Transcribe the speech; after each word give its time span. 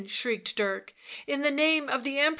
shrieked 0.09 0.55
Dirk." 0.55 0.95
In 1.27 1.43
the 1.43 1.51
name 1.51 1.87
of 1.87 2.03
the 2.03 2.17
Emperor 2.17 2.29